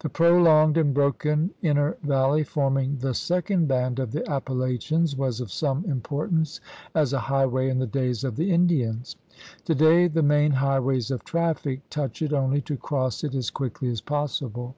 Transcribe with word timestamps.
The 0.00 0.08
prolonged 0.08 0.76
and 0.76 0.92
broken 0.92 1.52
inner 1.62 1.96
valley 2.02 2.42
forming 2.42 2.96
the 2.98 3.14
second 3.14 3.68
band 3.68 4.00
of 4.00 4.10
the 4.10 4.28
Appalachians 4.28 5.14
was 5.14 5.40
of 5.40 5.52
some 5.52 5.84
importance 5.84 6.60
as 6.92 7.12
a 7.12 7.20
highway 7.20 7.68
in 7.68 7.78
the 7.78 7.86
days 7.86 8.24
of 8.24 8.34
the 8.34 8.50
In 8.50 8.66
dians. 8.66 9.14
Today 9.64 10.08
the 10.08 10.24
main 10.24 10.50
highways 10.50 11.12
of 11.12 11.22
traffic 11.22 11.88
touch 11.88 12.20
it 12.20 12.32
only 12.32 12.62
to 12.62 12.76
cross 12.76 13.22
it 13.22 13.36
as 13.36 13.50
quickly 13.50 13.88
as 13.90 14.00
possible. 14.00 14.74